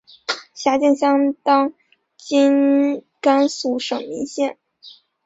[0.55, 1.73] 辖境相当
[2.17, 4.57] 今甘肃省岷县。